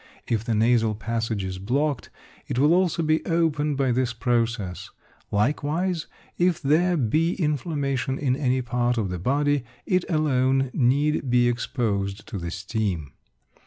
If 0.27 0.43
the 0.43 0.55
nasal 0.55 0.95
passage 0.95 1.43
is 1.43 1.59
blocked, 1.59 2.09
it 2.47 2.57
will 2.57 2.73
also 2.73 3.03
be 3.03 3.23
opened 3.23 3.77
by 3.77 3.91
this 3.91 4.13
process. 4.13 4.89
Likewise, 5.29 6.07
if 6.39 6.59
there 6.59 6.97
be 6.97 7.35
inflamation 7.35 8.17
in 8.17 8.35
any 8.35 8.63
part 8.63 8.97
of 8.97 9.09
the 9.09 9.19
body, 9.19 9.63
it 9.85 10.03
alone 10.09 10.71
need 10.73 11.29
be 11.29 11.47
exposed 11.47 12.25
to 12.29 12.39
the 12.39 12.49
steam. 12.49 13.11